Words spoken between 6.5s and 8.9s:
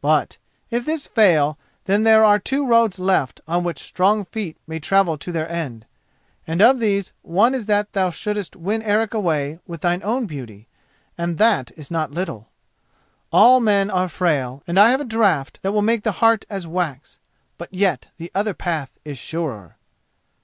of these, one is that thou shouldest win